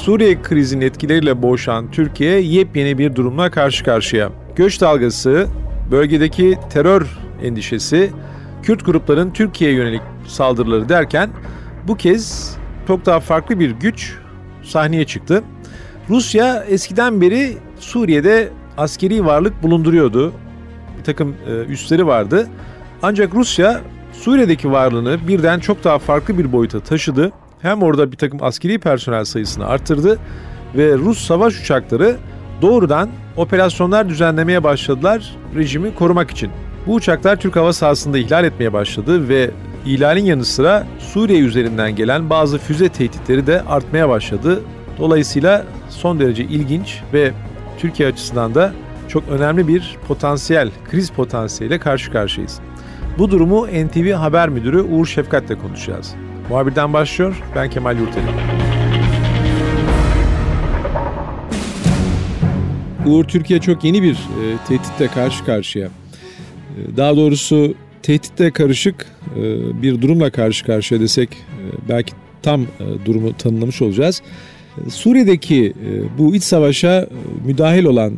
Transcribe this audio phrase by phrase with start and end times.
[0.00, 4.30] Suriye krizinin etkileriyle boğuşan Türkiye yepyeni bir durumla karşı karşıya.
[4.56, 5.46] Göç dalgası,
[5.90, 8.10] bölgedeki terör endişesi,
[8.62, 11.30] Kürt grupların Türkiye'ye yönelik saldırıları derken
[11.88, 14.16] bu kez çok daha farklı bir güç
[14.62, 15.42] sahneye çıktı.
[16.08, 20.32] Rusya eskiden beri Suriye'de askeri varlık bulunduruyordu.
[20.98, 22.48] Bir takım e, üsleri vardı.
[23.02, 23.80] Ancak Rusya
[24.12, 27.32] Suriye'deki varlığını birden çok daha farklı bir boyuta taşıdı
[27.62, 30.18] hem orada bir takım askeri personel sayısını arttırdı
[30.76, 32.16] ve Rus savaş uçakları
[32.62, 36.50] doğrudan operasyonlar düzenlemeye başladılar rejimi korumak için.
[36.86, 39.50] Bu uçaklar Türk hava sahasında ihlal etmeye başladı ve
[39.86, 44.60] ihlalin yanı sıra Suriye üzerinden gelen bazı füze tehditleri de artmaya başladı.
[44.98, 47.32] Dolayısıyla son derece ilginç ve
[47.78, 48.72] Türkiye açısından da
[49.08, 52.60] çok önemli bir potansiyel, kriz potansiyeliyle karşı karşıyayız.
[53.18, 56.14] Bu durumu NTV Haber Müdürü Uğur Şefkat'le konuşacağız.
[56.50, 57.42] Muhabirden başlıyor.
[57.54, 58.24] Ben Kemal Yurteli.
[63.06, 65.86] Uğur Türkiye çok yeni bir e, tehditle karşı karşıya.
[65.86, 69.06] E, daha doğrusu tehditle karışık
[69.36, 69.42] e,
[69.82, 72.12] bir durumla karşı karşıya desek e, belki
[72.42, 72.66] tam e,
[73.06, 74.22] durumu tanımlamış olacağız.
[74.86, 77.08] E, Suriye'deki e, bu iç savaşa e,
[77.46, 78.12] müdahil olan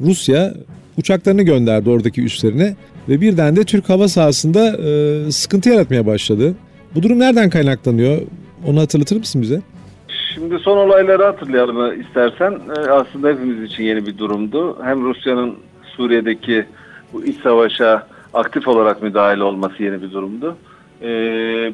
[0.00, 0.54] Rusya
[0.96, 2.76] uçaklarını gönderdi oradaki üslerine
[3.08, 6.54] ve birden de Türk hava sahasında e, sıkıntı yaratmaya başladı.
[6.94, 8.18] Bu durum nereden kaynaklanıyor?
[8.66, 9.60] Onu hatırlatır mısın bize?
[10.34, 12.52] Şimdi son olayları hatırlayalım istersen.
[12.52, 14.78] Ee, aslında hepimiz için yeni bir durumdu.
[14.84, 15.54] Hem Rusya'nın
[15.96, 16.66] Suriye'deki
[17.12, 20.56] bu iç savaşa aktif olarak müdahale olması yeni bir durumdu.
[21.02, 21.08] Ee,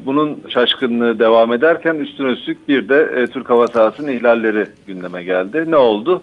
[0.05, 5.71] bunun şaşkınlığı devam ederken üstüne üstlük bir de e, Türk hava sahasının ihlalleri gündeme geldi.
[5.71, 6.21] Ne oldu?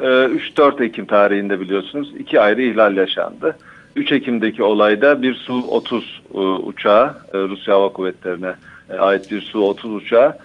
[0.00, 3.56] Ee, 3-4 Ekim tarihinde biliyorsunuz iki ayrı ihlal yaşandı.
[3.96, 6.02] 3 Ekim'deki olayda bir Su-30
[6.34, 8.54] e, uçağı, e, Rusya Hava Kuvvetleri'ne
[8.90, 10.38] e, ait bir Su-30 uçağı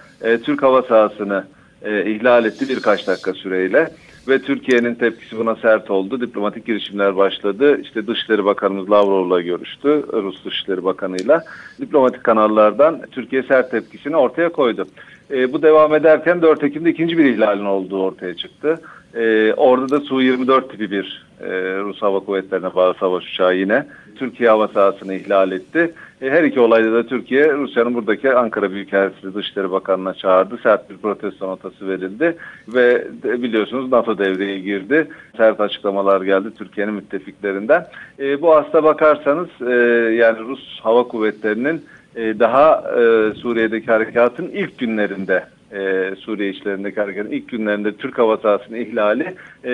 [0.43, 1.43] Türk hava sahasını
[1.85, 3.89] ihlal etti birkaç dakika süreyle
[4.27, 6.21] ve Türkiye'nin tepkisi buna sert oldu.
[6.21, 7.81] Diplomatik girişimler başladı.
[7.81, 11.43] İşte Dışişleri Bakanımız Lavrov'la görüştü, Rus Dışişleri Bakanı'yla.
[11.81, 14.87] Diplomatik kanallardan Türkiye sert tepkisini ortaya koydu.
[15.31, 18.81] E, bu devam ederken 4 Ekim'de ikinci bir ihlalin olduğu ortaya çıktı.
[19.15, 21.49] E, orada da Su-24 tipi bir e,
[21.79, 25.93] Rus Hava Kuvvetleri'ne bağlı savaş uçağı yine Türkiye hava sahasını ihlal etti.
[26.21, 30.57] E, her iki olayda da Türkiye Rusya'nın buradaki Ankara Büyükelçisi Dışişleri Bakanı'na çağırdı.
[30.63, 32.37] Sert bir protesto notası verildi
[32.67, 35.07] ve de, biliyorsunuz NATO devreye girdi.
[35.37, 37.87] Sert açıklamalar geldi Türkiye'nin müttefiklerinden.
[38.19, 39.73] E, bu aslına bakarsanız e,
[40.13, 47.31] yani Rus Hava Kuvvetleri'nin e, daha e, Suriye'deki harekatın ilk günlerinde e, Suriye işlerindeki hareketin
[47.31, 49.71] ilk günlerinde Türk hava sahasının ihlali e,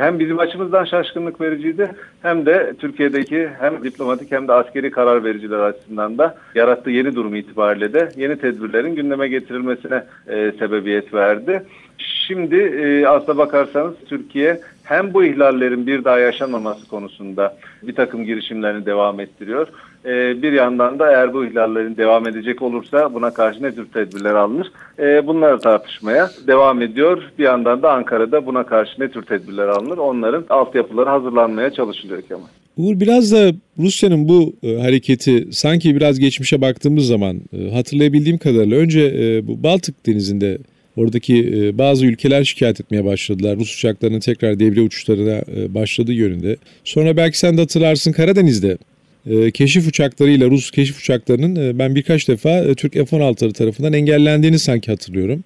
[0.00, 1.90] hem bizim açımızdan şaşkınlık vericiydi
[2.22, 7.34] hem de Türkiye'deki hem diplomatik hem de askeri karar vericiler açısından da yarattığı yeni durum
[7.34, 11.62] itibariyle de yeni tedbirlerin gündeme getirilmesine e, sebebiyet verdi.
[11.98, 18.86] Şimdi e, aslına bakarsanız Türkiye hem bu ihlallerin bir daha yaşanmaması konusunda bir takım girişimlerini
[18.86, 19.68] devam ettiriyor.
[20.04, 24.34] E, bir yandan da eğer bu ihlallerin devam edecek olursa buna karşı ne tür tedbirler
[24.34, 24.72] alınır?
[24.98, 27.22] E, bunları tartışmaya devam ediyor.
[27.38, 29.98] Bir yandan da Ankara'da buna karşı ne tür tedbirler alınır?
[29.98, 32.46] Onların altyapıları hazırlanmaya çalışılıyor Kemal.
[32.76, 38.76] Uğur biraz da Rusya'nın bu e, hareketi sanki biraz geçmişe baktığımız zaman e, hatırlayabildiğim kadarıyla
[38.76, 40.58] önce e, bu Baltık Denizi'nde
[40.96, 43.56] Oradaki e, bazı ülkeler şikayet etmeye başladılar.
[43.56, 46.56] Rus uçaklarının tekrar devre uçuşlarına e, başladığı yönünde.
[46.84, 48.78] Sonra belki sen de hatırlarsın Karadeniz'de
[49.26, 55.44] e, keşif uçaklarıyla Rus keşif uçaklarının ben birkaç defa Türk F-16'ları tarafından engellendiğini sanki hatırlıyorum.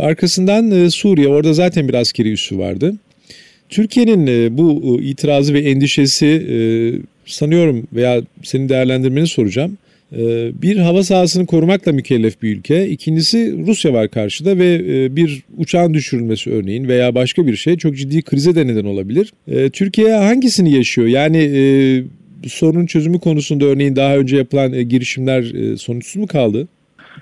[0.00, 2.94] Arkasından Suriye orada zaten bir askeri üssü vardı.
[3.68, 6.46] Türkiye'nin bu itirazı ve endişesi
[7.26, 9.78] sanıyorum veya senin değerlendirmeni soracağım.
[10.12, 12.88] Ee, bir hava sahasını korumakla mükellef bir ülke.
[12.88, 17.96] İkincisi Rusya var karşıda ve e, bir uçağın düşürülmesi örneğin veya başka bir şey çok
[17.96, 19.32] ciddi krize de neden olabilir.
[19.48, 21.08] Ee, Türkiye hangisini yaşıyor?
[21.08, 21.62] Yani e,
[22.48, 25.42] sorunun çözümü konusunda örneğin daha önce yapılan e, girişimler
[25.76, 26.68] sonuçsuz mu kaldı?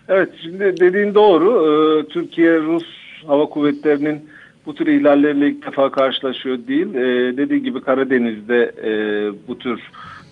[0.08, 1.49] Evet şimdi dediğin doğru.
[1.49, 2.87] Ee, Türkiye Rus
[3.26, 4.20] Hava Kuvvetleri'nin
[4.67, 6.87] bu tür ihlallerle ilk defa karşılaşıyor değil.
[7.37, 8.73] Dediği gibi Karadeniz'de
[9.49, 9.81] bu tür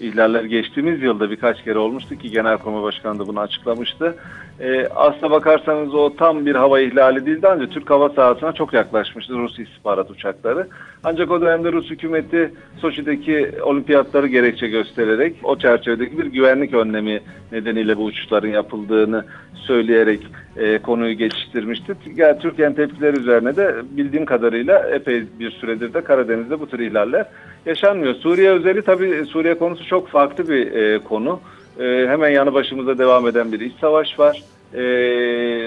[0.00, 4.16] ihlaller geçtiğimiz yılda birkaç kere olmuştu ki Genelkurmay Başkanı da bunu açıklamıştı.
[4.60, 9.34] E, aslına bakarsanız o tam bir hava ihlali değildi ancak Türk hava sahasına çok yaklaşmıştı
[9.34, 10.66] Rus istihbarat uçakları.
[11.04, 17.20] Ancak o dönemde Rus hükümeti Soçi'deki olimpiyatları gerekçe göstererek o çerçevedeki bir güvenlik önlemi
[17.52, 19.24] nedeniyle bu uçuşların yapıldığını
[19.54, 20.20] söyleyerek
[20.56, 21.94] e, konuyu geçiştirmişti.
[22.16, 27.26] Yani Türkiye'nin tepkileri üzerine de bildiğim kadarıyla epey bir süredir de Karadeniz'de bu tür ihlaller
[27.66, 28.14] yaşanmıyor.
[28.14, 31.40] Suriye özeli tabii Suriye konusu çok farklı bir e, konu.
[31.78, 34.42] E, hemen yanı başımızda devam eden bir iç savaş var.
[34.74, 34.82] E,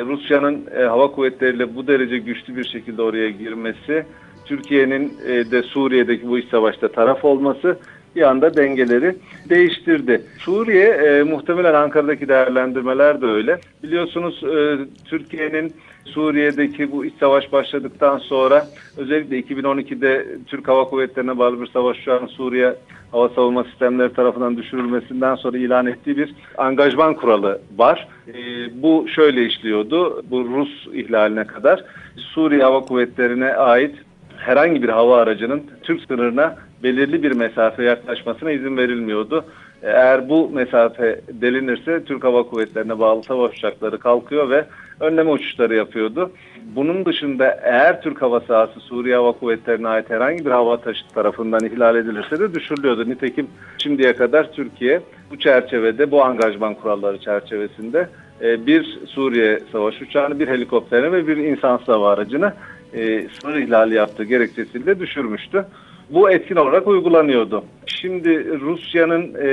[0.05, 4.05] Rusya'nın e, hava kuvvetleriyle bu derece güçlü bir şekilde oraya girmesi,
[4.45, 7.77] Türkiye'nin e, de Suriye'deki bu iç savaşta taraf olması
[8.15, 9.15] bir anda dengeleri
[9.49, 10.21] değiştirdi.
[10.39, 13.59] Suriye e, muhtemelen Ankara'daki değerlendirmeler de öyle.
[13.83, 15.73] Biliyorsunuz e, Türkiye'nin
[16.05, 18.65] Suriye'deki bu iç savaş başladıktan sonra
[18.97, 22.75] özellikle 2012'de Türk Hava Kuvvetleri'ne bağlı bir savaş uçağının Suriye
[23.11, 28.07] hava savunma sistemleri tarafından düşürülmesinden sonra ilan ettiği bir angajman kuralı var.
[28.27, 28.33] E,
[28.83, 30.23] bu şöyle işliyordu.
[30.31, 31.83] Bu Rus ihlaline kadar
[32.15, 33.95] Suriye Hava Kuvvetleri'ne ait
[34.37, 39.45] herhangi bir hava aracının Türk sınırına belirli bir mesafe yaklaşmasına izin verilmiyordu.
[39.83, 44.65] Eğer bu mesafe delinirse Türk Hava Kuvvetleri'ne bağlı savaş uçakları kalkıyor ve
[44.99, 46.31] önleme uçuşları yapıyordu.
[46.75, 51.65] Bunun dışında eğer Türk hava sahası Suriye Hava Kuvvetleri'ne ait herhangi bir hava taşıt tarafından
[51.65, 53.09] ihlal edilirse de düşürülüyordu.
[53.09, 53.47] Nitekim
[53.77, 55.01] şimdiye kadar Türkiye
[55.31, 58.09] bu çerçevede, bu angajman kuralları çerçevesinde
[58.41, 62.53] e, bir Suriye savaş uçağını, bir helikopterini ve bir insansız hava aracını
[62.93, 65.65] e, sınır ihlali yaptığı gerekçesiyle düşürmüştü.
[66.09, 67.63] Bu etkin olarak uygulanıyordu.
[67.85, 69.45] Şimdi Rusya'nın e,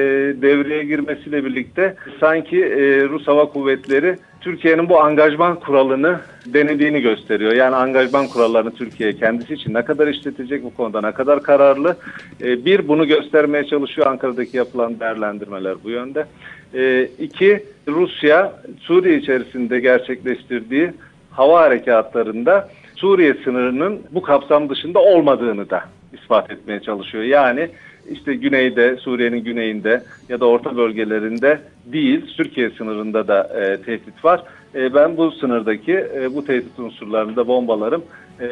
[0.43, 7.52] devreye girmesiyle birlikte sanki e, Rus Hava Kuvvetleri Türkiye'nin bu angajman kuralını denediğini gösteriyor.
[7.52, 11.97] Yani angajman kurallarını Türkiye kendisi için ne kadar işletecek bu konuda ne kadar kararlı.
[12.43, 16.26] E, bir bunu göstermeye çalışıyor Ankara'daki yapılan değerlendirmeler bu yönde.
[16.75, 20.93] E, iki Rusya Suriye içerisinde gerçekleştirdiği
[21.31, 22.69] hava harekatlarında
[23.00, 27.25] Suriye sınırının bu kapsam dışında olmadığını da ispat etmeye çalışıyor.
[27.25, 27.69] Yani
[28.11, 34.44] işte güneyde, Suriye'nin güneyinde ya da orta bölgelerinde değil, Türkiye sınırında da e, tehdit var.
[34.75, 38.02] E, ben bu sınırdaki e, bu tehdit unsurlarında bombalarım
[38.41, 38.49] e,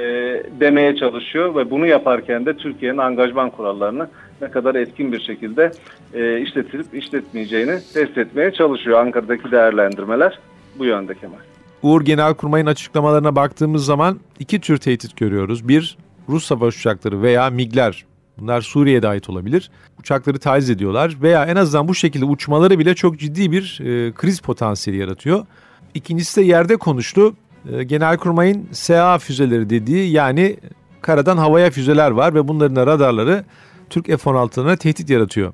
[0.61, 4.09] demeye çalışıyor ve bunu yaparken de Türkiye'nin angajman kurallarını
[4.43, 5.73] ne kadar etkin bir şekilde
[6.15, 9.01] e, işletilip işletmeyeceğini test etmeye çalışıyor.
[9.01, 10.39] Ankara'daki değerlendirmeler
[10.79, 11.58] bu yönde Kemal.
[11.83, 15.69] Uğur Genelkurmay'ın açıklamalarına baktığımız zaman iki tür tehdit görüyoruz.
[15.69, 15.99] Bir,
[16.29, 18.05] Rus savaş uçakları veya MiG'ler.
[18.39, 19.71] Bunlar Suriye'de ait olabilir.
[20.01, 24.41] Uçakları taciz ediyorlar veya en azından bu şekilde uçmaları bile çok ciddi bir e, kriz
[24.41, 25.47] potansiyeli yaratıyor.
[25.95, 27.35] İkincisi de yerde konuştu.
[27.73, 30.57] E, Genelkurmay'ın SA füzeleri dediği yani
[31.03, 33.45] karadan havaya füzeler var ve bunların da radarları
[33.91, 35.53] Türk F-16'larına tehdit yaratıyor.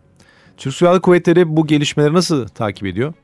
[0.56, 3.14] Türk Silahlı Kuvvetleri bu gelişmeleri nasıl takip ediyor?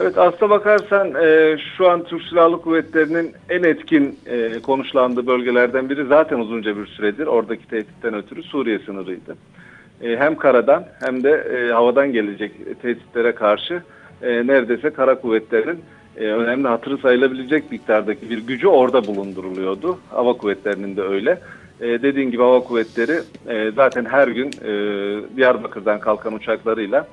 [0.00, 6.04] Evet aslına bakarsan e, şu an Türk Silahlı Kuvvetleri'nin en etkin e, konuşlandığı bölgelerden biri
[6.04, 9.36] zaten uzunca bir süredir oradaki tehditten ötürü Suriye sınırıydı.
[10.02, 13.82] E, hem karadan hem de e, havadan gelecek tehditlere karşı
[14.22, 15.80] e, neredeyse kara kuvvetlerinin
[16.16, 19.98] e, önemli hatırı sayılabilecek miktardaki bir gücü orada bulunduruluyordu.
[20.10, 21.40] Hava kuvvetlerinin de öyle.
[21.80, 24.72] E, dediğin gibi hava kuvvetleri e, zaten her gün e,
[25.36, 27.06] Diyarbakır'dan kalkan uçaklarıyla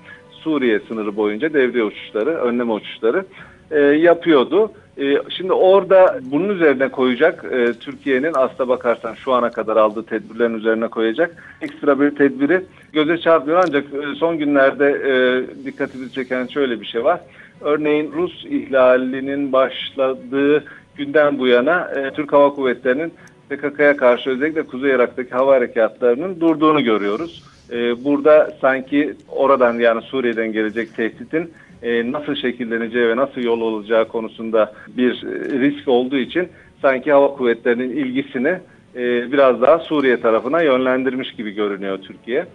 [0.44, 3.26] Suriye sınırı boyunca devriye uçuşları, önleme uçuşları
[3.72, 4.72] e, yapıyordu.
[4.98, 10.54] E, şimdi orada bunun üzerine koyacak e, Türkiye'nin aslına bakarsan şu ana kadar aldığı tedbirlerin
[10.54, 12.62] üzerine koyacak ekstra bir tedbiri
[12.94, 13.64] göze çarpmıyor.
[13.68, 17.20] Ancak e, son günlerde e, dikkatimizi çeken şöyle bir şey var.
[17.62, 20.64] Örneğin Rus ihlalinin başladığı
[20.96, 23.14] günden bu yana e, Türk Hava Kuvvetleri'nin
[23.50, 27.44] PKK'ya karşı özellikle Kuzey Irak'taki hava harekatlarının durduğunu görüyoruz.
[27.72, 31.52] Ee, burada sanki oradan yani Suriye'den gelecek tehditin
[31.84, 36.50] e, nasıl şekilleneceği ve nasıl yol olacağı konusunda bir e, risk olduğu için
[36.82, 38.60] sanki hava kuvvetlerinin ilgisini
[38.96, 42.46] e, biraz daha Suriye tarafına yönlendirmiş gibi görünüyor Türkiye.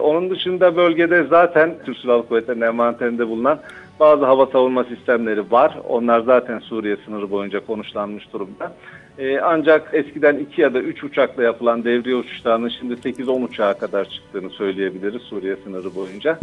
[0.00, 3.58] onun dışında bölgede zaten Türk Silahlı Kuvvetleri'nin envanterinde bulunan
[4.00, 5.78] bazı hava savunma sistemleri var.
[5.88, 8.72] Onlar zaten Suriye sınırı boyunca konuşlanmış durumda.
[9.18, 14.04] Ee, ancak eskiden iki ya da üç uçakla yapılan devriye uçuşlarının şimdi 8-10 uçağa kadar
[14.04, 16.38] çıktığını söyleyebiliriz Suriye sınırı boyunca.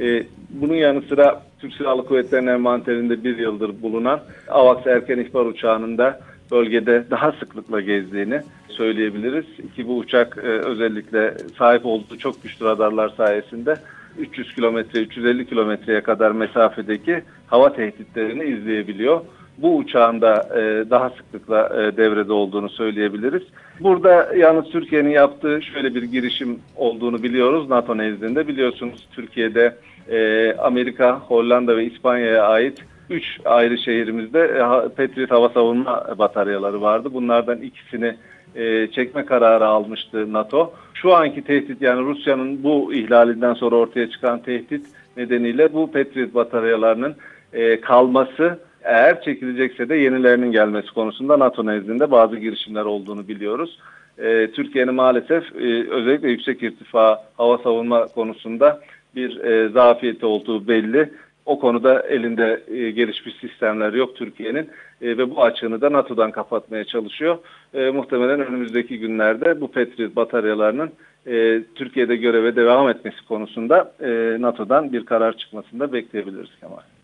[0.00, 5.98] Ee, bunun yanı sıra Türk Silahlı Kuvvetleri'nin envanterinde bir yıldır bulunan AVAX erken ihbar uçağının
[5.98, 6.20] da
[6.50, 9.46] bölgede daha sıklıkla gezdiğini söyleyebiliriz.
[9.76, 13.74] Ki bu uçak e, özellikle sahip olduğu çok güçlü radarlar sayesinde
[14.18, 19.20] 300 kilometre, 350 kilometreye kadar mesafedeki hava tehditlerini izleyebiliyor.
[19.62, 23.42] Bu uçağın da e, daha sıklıkla e, devrede olduğunu söyleyebiliriz.
[23.80, 28.48] Burada yalnız Türkiye'nin yaptığı şöyle bir girişim olduğunu biliyoruz NATO nezdinde.
[28.48, 29.74] Biliyorsunuz Türkiye'de
[30.10, 37.08] e, Amerika, Hollanda ve İspanya'ya ait 3 ayrı şehrimizde e, Patriot hava savunma bataryaları vardı.
[37.12, 38.16] Bunlardan ikisini
[38.54, 40.72] e, çekme kararı almıştı NATO.
[40.94, 44.86] Şu anki tehdit yani Rusya'nın bu ihlalinden sonra ortaya çıkan tehdit
[45.16, 47.16] nedeniyle bu Patriot bataryalarının
[47.52, 53.78] e, kalması eğer çekilecekse de yenilerinin gelmesi konusunda NATO nezdinde bazı girişimler olduğunu biliyoruz.
[54.18, 58.80] E, Türkiye'nin maalesef e, özellikle yüksek irtifa hava savunma konusunda
[59.16, 61.10] bir e, zafiyeti olduğu belli.
[61.46, 64.70] O konuda elinde e, gelişmiş sistemler yok Türkiye'nin
[65.02, 67.38] e, ve bu açığını da NATO'dan kapatmaya çalışıyor.
[67.74, 70.90] E, muhtemelen önümüzdeki günlerde bu Patriot bataryalarının
[71.26, 76.97] e, Türkiye'de göreve devam etmesi konusunda e, NATO'dan bir karar çıkmasını da bekleyebiliriz Kemal.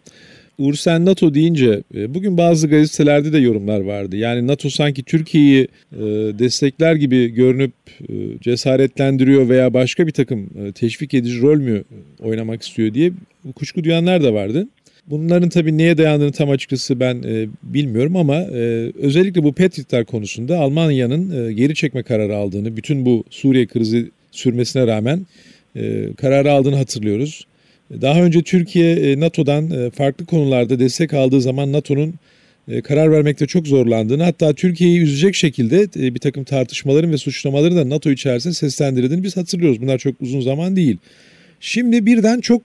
[0.59, 4.17] Uğur sen NATO deyince e, bugün bazı gazetelerde de yorumlar vardı.
[4.17, 5.99] Yani NATO sanki Türkiye'yi e,
[6.39, 7.73] destekler gibi görünüp
[8.09, 11.85] e, cesaretlendiriyor veya başka bir takım teşvik edici rol mü
[12.21, 13.13] oynamak istiyor diye
[13.55, 14.69] kuşku duyanlar da vardı.
[15.07, 20.59] Bunların tabii neye dayandığını tam açıkçası ben e, bilmiyorum ama e, özellikle bu Patriotlar konusunda
[20.59, 25.27] Almanya'nın e, geri çekme kararı aldığını, bütün bu Suriye krizi sürmesine rağmen
[25.77, 27.47] e, kararı aldığını hatırlıyoruz.
[27.91, 32.15] Daha önce Türkiye e, NATO'dan e, farklı konularda destek aldığı zaman NATO'nun
[32.69, 37.89] e, karar vermekte çok zorlandığını hatta Türkiye'yi üzecek şekilde bir takım tartışmaların ve suçlamaların da
[37.89, 39.83] NATO içerisinde seslendirildiğini biz hatırlıyoruz.
[39.83, 40.97] Bunlar çok uzun zaman değil.
[41.61, 42.63] Şimdi birden çok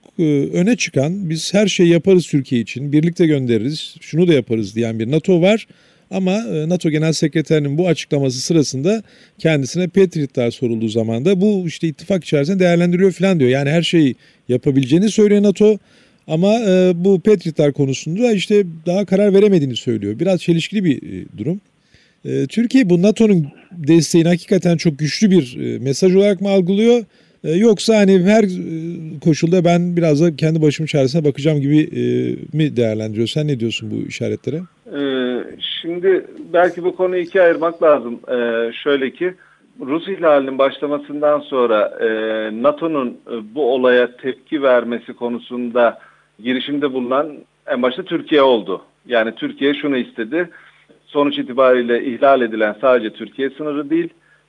[0.52, 5.10] öne çıkan biz her şeyi yaparız Türkiye için birlikte göndeririz şunu da yaparız diyen bir
[5.10, 5.66] NATO var.
[6.10, 9.02] Ama e, NATO Genel Sekreterinin bu açıklaması sırasında
[9.38, 13.50] kendisine Patriotlar sorulduğu zaman da bu işte ittifak içerisinde değerlendiriyor falan diyor.
[13.50, 14.14] Yani her şeyi
[14.48, 15.78] yapabileceğini söylüyor NATO
[16.26, 20.18] ama e, bu Patriotlar konusunda işte daha karar veremediğini söylüyor.
[20.18, 21.60] Biraz çelişkili bir e, durum.
[22.48, 27.04] Türkiye bu NATO'nun desteğini hakikaten çok güçlü bir mesaj olarak mı algılıyor?
[27.44, 28.44] Yoksa hani her
[29.20, 31.76] koşulda ben biraz da kendi başımın çaresine bakacağım gibi
[32.52, 33.26] mi değerlendiriyor?
[33.26, 34.60] Sen ne diyorsun bu işaretlere?
[34.94, 38.20] Ee, şimdi belki bu konuyu ikiye ayırmak lazım.
[38.28, 39.34] Ee, şöyle ki
[39.86, 42.08] Rus ihlalinin başlamasından sonra e,
[42.62, 45.98] NATO'nun e, bu olaya tepki vermesi konusunda
[46.38, 47.32] girişimde bulunan
[47.66, 48.82] en başta Türkiye oldu.
[49.06, 50.50] Yani Türkiye şunu istedi.
[51.06, 54.08] Sonuç itibariyle ihlal edilen sadece Türkiye sınırı değil,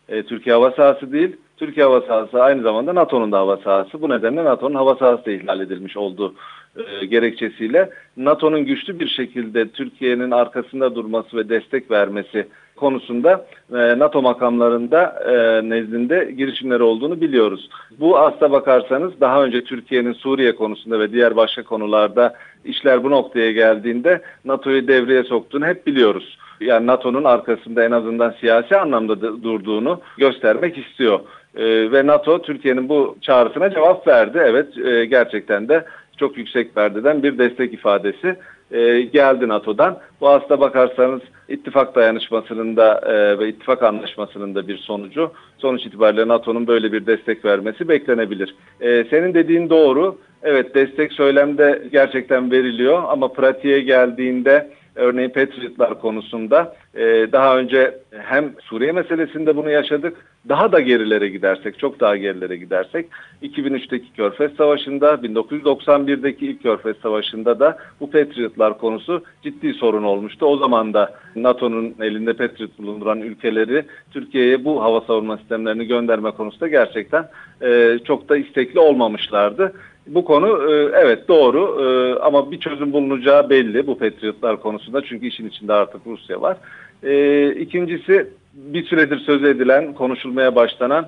[0.10, 1.36] e, Türkiye hava sahası değil.
[1.58, 4.02] Türkiye hava sahası aynı zamanda NATO'nun da hava sahası.
[4.02, 6.34] Bu nedenle NATO'nun hava sahası da ihlal edilmiş oldu
[6.76, 12.48] e, gerekçesiyle NATO'nun güçlü bir şekilde Türkiye'nin arkasında durması ve destek vermesi
[12.82, 17.70] konusunda e, NATO makamlarında e, nezdinde girişimleri olduğunu biliyoruz.
[18.00, 22.34] Bu asla bakarsanız daha önce Türkiye'nin Suriye konusunda ve diğer başka konularda
[22.66, 26.38] işler bu noktaya geldiğinde NATO'yu devreye soktuğunu hep biliyoruz.
[26.62, 31.20] Yani NATO'nun arkasında en azından siyasi anlamda durduğunu göstermek istiyor.
[31.56, 34.42] E, ve NATO Türkiye'nin bu çağrısına cevap verdi.
[34.46, 34.68] Evet
[35.10, 35.86] gerçekten de
[36.22, 38.36] çok yüksek perdeden bir destek ifadesi
[38.72, 39.98] e, geldi NATO'dan.
[40.22, 45.32] Bu aslında bakarsanız ittifak dayanışmasının da e, ve ittifak anlaşmasının da bir sonucu.
[45.58, 48.56] Sonuç itibariyle NATO'nun böyle bir destek vermesi beklenebilir.
[48.82, 50.18] E, senin dediğin doğru.
[50.44, 58.54] Evet destek söylemde gerçekten veriliyor ama pratiğe geldiğinde Örneğin Patriotlar konusunda e, daha önce hem
[58.62, 60.18] Suriye meselesinde bunu yaşadık.
[60.50, 63.08] Daha da gerilere gidersek, çok daha gerilere gidersek
[63.44, 70.46] 2003'teki Körfez Savaşı'nda, 1991'deki ilk Körfez Savaşı'nda da bu Patriotlar konusu ciddi sorun olmuştu.
[70.46, 76.68] O zaman da NATO'nun elinde Patriot bulunduran ülkeleri Türkiye'ye bu hava savunma sistemlerini gönderme konusunda
[76.68, 77.30] gerçekten
[77.62, 79.74] e, çok da istekli olmamışlardı.
[80.08, 85.28] Bu konu e, evet doğru e, ama bir çözüm bulunacağı belli bu Patriotlar konusunda çünkü
[85.28, 86.58] işin içinde artık Rusya var.
[87.04, 91.08] E, ikincisi bir süredir söz edilen, konuşulmaya başlanan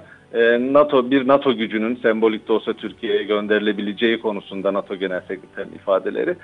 [0.60, 6.36] NATO bir NATO gücünün sembolik de olsa Türkiye'ye gönderilebileceği konusunda NATO Genel Sekreterinin ifadeleri.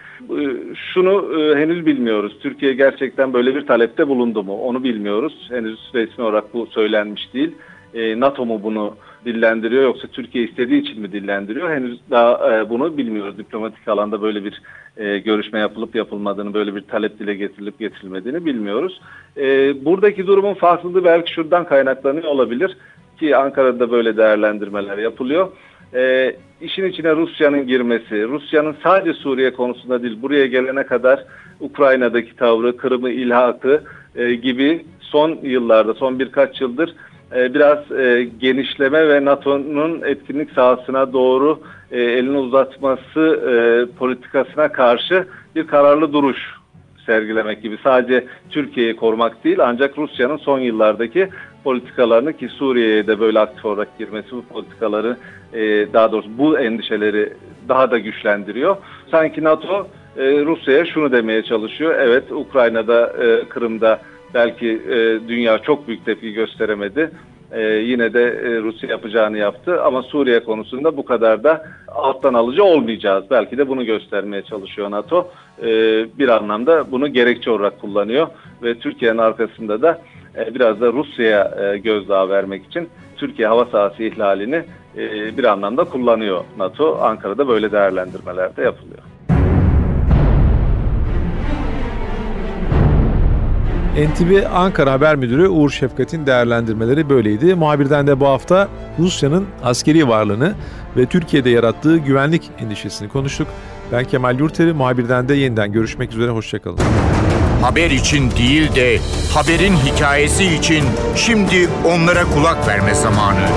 [0.94, 2.38] Şunu henüz bilmiyoruz.
[2.40, 4.54] Türkiye gerçekten böyle bir talepte bulundu mu?
[4.54, 5.48] Onu bilmiyoruz.
[5.50, 7.52] Henüz resmi olarak bu söylenmiş değil.
[7.94, 8.96] NATO mu bunu
[9.26, 11.70] dillendiriyor yoksa Türkiye istediği için mi dillendiriyor?
[11.70, 13.38] Henüz daha e, bunu bilmiyoruz.
[13.38, 14.62] Diplomatik alanda böyle bir
[14.98, 19.02] e, görüşme yapılıp yapılmadığını, böyle bir talep dile getirilip getirilmediğini bilmiyoruz.
[19.38, 22.78] E, buradaki durumun farklılığı belki şuradan kaynaklanıyor olabilir
[23.20, 25.50] ki Ankara'da böyle değerlendirmeler yapılıyor.
[25.94, 31.24] E, işin içine Rusya'nın girmesi, Rusya'nın sadece Suriye konusunda değil buraya gelene kadar
[31.60, 33.84] Ukrayna'daki tavrı, Kırım'ı ilhakı
[34.16, 36.96] e, gibi son yıllarda, son birkaç yıldır
[37.32, 41.60] biraz e, genişleme ve NATO'nun etkinlik sahasına doğru
[41.92, 43.40] e, elini uzatması
[44.00, 46.60] politikasına karşı bir kararlı duruş
[47.06, 51.30] sergilemek gibi sadece Türkiye'yi korumak değil ancak Rusya'nın son yıllardaki
[51.64, 55.18] politikalarını ki Suriye'ye de böyle aktif olarak girmesi bu politikaları
[55.54, 55.60] e,
[55.94, 57.34] daha doğrusu bu endişeleri
[57.70, 58.78] daha da güçlendiriyor.
[59.12, 61.96] Sanki NATO e, Rusya'ya şunu demeye çalışıyor.
[62.00, 64.00] Evet Ukrayna'da, e, Kırım'da
[64.34, 67.12] belki e, dünya çok büyük tepki gösteremedi.
[67.52, 72.64] E, yine de e, Rusya yapacağını yaptı ama Suriye konusunda bu kadar da alttan alıcı
[72.64, 73.26] olmayacağız.
[73.32, 75.32] Belki de bunu göstermeye çalışıyor NATO.
[75.62, 75.66] E,
[76.20, 78.28] bir anlamda bunu gerekçe olarak kullanıyor
[78.64, 80.02] ve Türkiye'nin arkasında da
[80.38, 84.64] e, biraz da Rusya'ya e, gözdağı vermek için Türkiye hava sahası ihlalini
[84.98, 86.98] e, bir anlamda kullanıyor NATO.
[87.02, 89.09] Ankara'da böyle değerlendirmeler de yapılıyor.
[94.00, 97.56] NTV Ankara Haber Müdürü Uğur Şefkat'in değerlendirmeleri böyleydi.
[97.56, 98.68] Muhabirden de bu hafta
[99.00, 100.56] Rusya'nın askeri varlığını
[100.98, 103.48] ve Türkiye'de yarattığı güvenlik endişesini konuştuk.
[103.92, 106.80] Ben Kemal Yurteri, muhabirden de yeniden görüşmek üzere, hoşçakalın.
[107.62, 109.00] Haber için değil de
[109.34, 110.84] haberin hikayesi için
[111.16, 113.48] şimdi onlara kulak verme zamanı.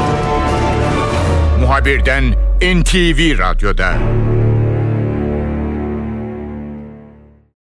[1.61, 2.25] Muhabirden
[2.61, 3.95] NTV Radyo'da.